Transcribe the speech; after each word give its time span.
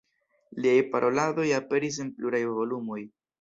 Liaj 0.63 0.79
paroladoj 0.95 1.45
aperis 1.59 2.01
en 2.07 2.11
pluraj 2.17 2.41
volumoj. 2.63 2.99